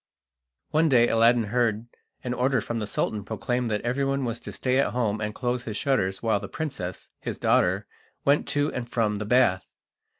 One 0.71 0.89
day 0.89 1.09
Aladdin 1.09 1.43
heard 1.53 1.85
an 2.23 2.33
order 2.33 2.59
from 2.59 2.79
the 2.79 2.87
Sultan 2.87 3.23
proclaimed 3.23 3.69
that 3.69 3.81
everyone 3.81 4.25
was 4.25 4.39
to 4.39 4.51
stay 4.51 4.79
at 4.79 4.93
home 4.93 5.21
and 5.21 5.35
close 5.35 5.65
his 5.65 5.77
shutters 5.77 6.23
while 6.23 6.39
the 6.39 6.47
princess, 6.47 7.11
his 7.19 7.37
daughter, 7.37 7.85
went 8.25 8.47
to 8.47 8.73
and 8.73 8.89
from 8.89 9.17
the 9.17 9.25
bath. 9.25 9.67